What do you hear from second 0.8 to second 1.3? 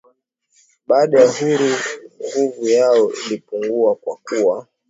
Baada ya